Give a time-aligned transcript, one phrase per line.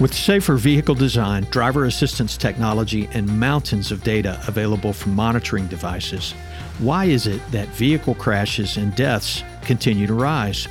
[0.00, 6.32] With safer vehicle design, driver assistance technology, and mountains of data available from monitoring devices,
[6.78, 10.68] why is it that vehicle crashes and deaths continue to rise?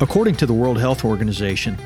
[0.00, 1.76] According to the World Health Organization,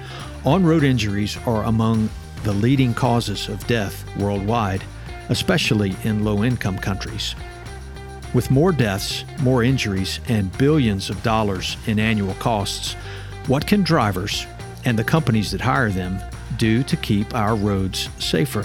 [0.45, 2.09] on road injuries are among
[2.45, 4.85] the leading causes of death worldwide,
[5.31, 7.35] especially in low income countries.
[8.33, 12.95] With more deaths, more injuries, and billions of dollars in annual costs,
[13.49, 14.47] what can drivers
[14.85, 16.21] and the companies that hire them
[16.55, 18.63] do to keep our roads safer.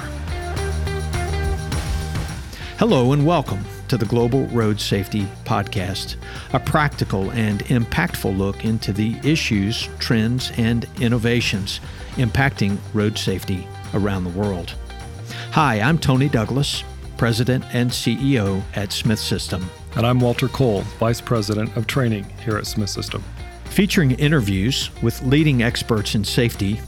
[2.77, 6.15] Hello and welcome to the Global Road Safety Podcast,
[6.53, 11.81] a practical and impactful look into the issues, trends, and innovations
[12.13, 14.75] impacting road safety around the world.
[15.51, 16.83] Hi, I'm Tony Douglas,
[17.17, 19.69] President and CEO at Smith System.
[19.95, 23.23] And I'm Walter Cole, Vice President of Training here at Smith System.
[23.65, 26.79] Featuring interviews with leading experts in safety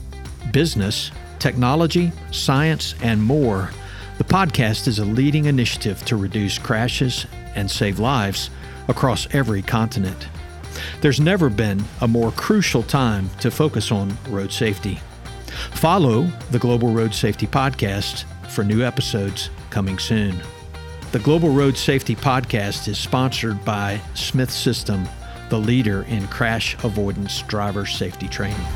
[0.52, 3.70] business, technology, science, and more,
[4.18, 8.50] the podcast is a leading initiative to reduce crashes and save lives
[8.88, 10.28] across every continent.
[11.00, 15.00] There's never been a more crucial time to focus on road safety.
[15.72, 20.40] Follow the Global Road Safety Podcast for new episodes coming soon.
[21.12, 25.06] The Global Road Safety Podcast is sponsored by Smith System,
[25.50, 28.66] the leader in crash avoidance driver safety training.